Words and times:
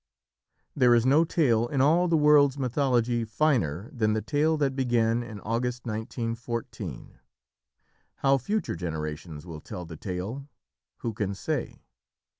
There 0.75 0.95
is 0.95 1.05
no 1.05 1.23
tale 1.25 1.67
in 1.67 1.79
all 1.79 2.07
the 2.07 2.17
world's 2.17 2.57
mythology 2.57 3.23
finer 3.23 3.87
than 3.93 4.13
the 4.13 4.21
tale 4.23 4.57
that 4.57 4.75
began 4.75 5.21
in 5.21 5.39
August 5.41 5.85
1914. 5.85 7.19
How 8.15 8.39
future 8.39 8.75
generations 8.75 9.45
will 9.45 9.61
tell 9.61 9.85
the 9.85 9.97
tale, 9.97 10.47
who 11.05 11.13
can 11.13 11.35
say? 11.35 11.83